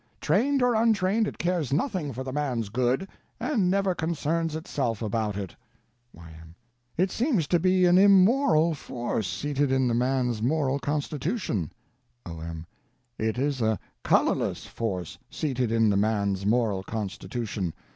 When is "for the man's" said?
2.11-2.69